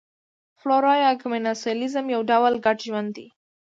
[0.59, 3.27] فلورا یا کمېنسالیزم یو ډول ګډ ژوند دی.